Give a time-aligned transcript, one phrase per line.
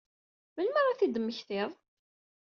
[0.55, 1.71] Melmi ara ad t-id-temmektiḍ?